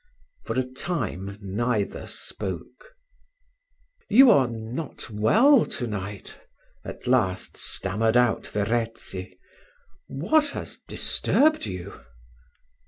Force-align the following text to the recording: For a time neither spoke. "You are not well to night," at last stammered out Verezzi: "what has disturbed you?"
For 0.45 0.57
a 0.59 0.63
time 0.63 1.37
neither 1.43 2.07
spoke. 2.07 2.95
"You 4.09 4.31
are 4.31 4.47
not 4.47 5.11
well 5.11 5.63
to 5.63 5.85
night," 5.85 6.39
at 6.83 7.05
last 7.05 7.55
stammered 7.55 8.17
out 8.17 8.47
Verezzi: 8.47 9.37
"what 10.07 10.49
has 10.57 10.79
disturbed 10.87 11.67
you?" 11.67 12.01